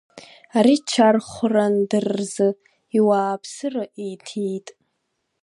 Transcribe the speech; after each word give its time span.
Ари 0.57 0.75
ччархәран 0.83 1.73
дара 1.89 2.11
рзы, 2.19 2.47
иуааԥсыра 2.97 3.83
иҭиит. 4.09 4.67